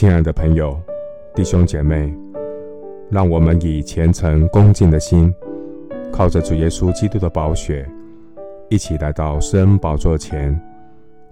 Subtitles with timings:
[0.00, 0.80] 亲爱的朋友、
[1.34, 2.10] 弟兄姐妹，
[3.10, 5.30] 让我们以虔诚恭敬的心，
[6.10, 7.86] 靠着主耶稣基督的宝血，
[8.70, 10.58] 一起来到施恩宝座前，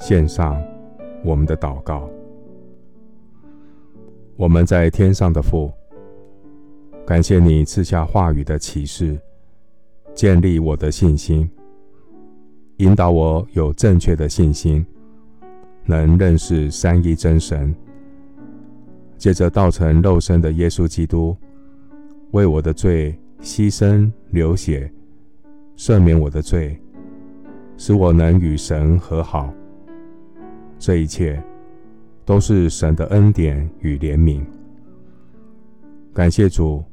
[0.01, 0.63] 献上
[1.25, 2.11] 我们的祷告。
[4.37, 5.73] 我们在天上的父，
[7.07, 9.19] 感谢你赐下话语的启示，
[10.15, 11.51] 建立我的信心，
[12.77, 14.85] 引导我有正确的信心，
[15.87, 17.75] 能认识三一真神。
[19.19, 21.37] 借着道成肉身的耶稣基督，
[22.31, 24.91] 为我的罪牺牲流血，
[25.77, 26.81] 赦免我的罪，
[27.77, 29.53] 使我能与神和好。
[30.79, 31.43] 这一切
[32.25, 34.41] 都是神的恩典与怜悯。
[36.15, 36.85] 感谢主，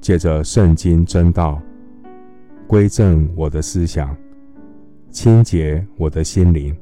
[0.00, 1.60] 借着圣经真道，
[2.66, 4.16] 归正我的思想，
[5.10, 6.74] 清洁我的心灵，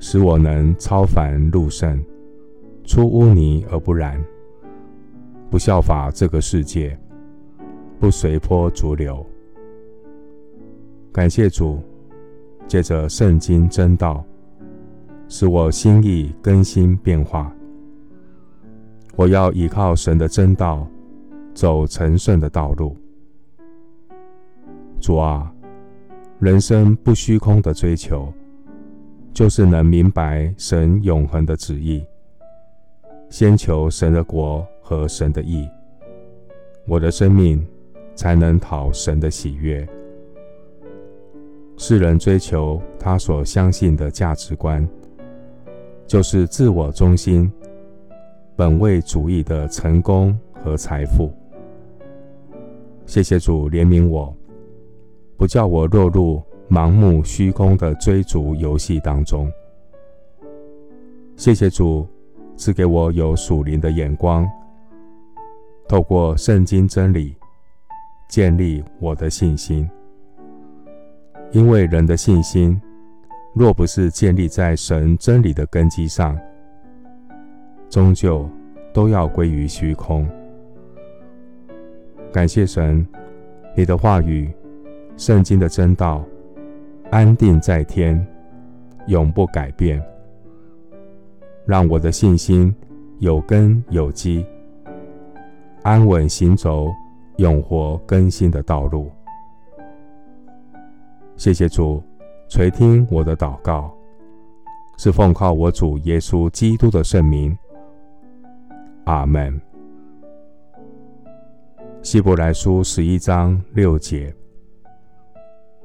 [0.00, 2.04] 使我能超凡入圣。
[2.88, 4.18] 出污泥而不染，
[5.50, 6.98] 不效法这个世界，
[8.00, 9.24] 不随波逐流。
[11.12, 11.82] 感谢主，
[12.66, 14.24] 借着圣经真道，
[15.28, 17.54] 使我心意更新变化。
[19.16, 20.88] 我要依靠神的真道，
[21.52, 22.96] 走成圣的道路。
[24.98, 25.52] 主啊，
[26.38, 28.32] 人生不虚空的追求，
[29.34, 32.02] 就是能明白神永恒的旨意。
[33.30, 35.68] 先求神的国和神的义，
[36.86, 37.64] 我的生命
[38.14, 39.86] 才能讨神的喜悦。
[41.76, 44.86] 世人追求他所相信的价值观，
[46.06, 47.52] 就是自我中心、
[48.56, 51.30] 本位主义的成功和财富。
[53.04, 54.34] 谢谢主怜悯我，
[55.36, 59.50] 不叫我落入盲目虚空的追逐游戏当中。
[61.36, 62.08] 谢谢主。
[62.58, 64.44] 赐给我有属灵的眼光，
[65.88, 67.36] 透过圣经真理
[68.28, 69.88] 建立我的信心。
[71.52, 72.78] 因为人的信心
[73.54, 76.36] 若不是建立在神真理的根基上，
[77.88, 78.50] 终究
[78.92, 80.28] 都要归于虚空。
[82.32, 83.06] 感谢神，
[83.76, 84.52] 你的话语、
[85.16, 86.24] 圣经的真道
[87.12, 88.26] 安定在天，
[89.06, 90.02] 永不改变。
[91.68, 92.74] 让我的信心
[93.18, 94.42] 有根有基，
[95.82, 96.88] 安稳行走
[97.36, 99.12] 永活更新的道路。
[101.36, 102.02] 谢谢主
[102.48, 103.94] 垂听我的祷告，
[104.96, 107.54] 是奉靠我主耶稣基督的圣名。
[109.04, 109.60] 阿门。
[112.00, 114.34] 希伯来书十一章六节：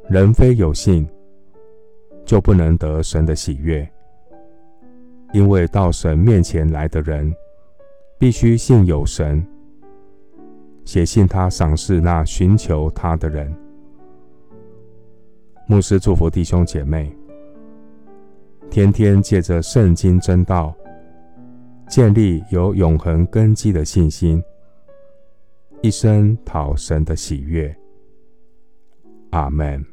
[0.08, 1.06] 人非有信，
[2.24, 3.86] 就不能得神的喜悦。
[5.34, 7.36] 因为到神面前来的人，
[8.20, 9.46] 必须信有神，
[10.86, 13.54] 且信他赏赐那寻求他的人。
[15.66, 17.12] 牧师祝福弟兄姐妹，
[18.70, 20.72] 天天借着圣经真道，
[21.90, 24.44] 建立有永恒根基的信心，
[25.82, 27.76] 一生讨神的喜悦。
[29.32, 29.93] 阿门。